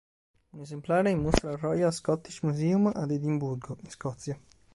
Un 0.53 0.61
esemplare 0.61 1.09
è 1.09 1.13
in 1.13 1.21
mostra 1.21 1.51
al 1.51 1.57
Royal 1.59 1.93
Scottish 1.93 2.39
Museum 2.41 2.87
ad 2.91 3.11
Edimburgo 3.11 3.77
in 3.83 3.89
Scozia. 3.91 4.35